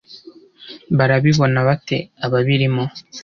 [0.97, 2.83] Barabibona bate ababirimo